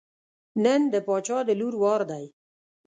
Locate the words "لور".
1.59-1.73